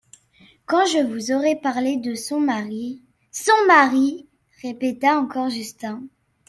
[0.65, 3.03] Quand je vous aurai parlé de son mari…
[3.31, 4.27] Son mari!
[4.63, 6.01] répéta encore Justin.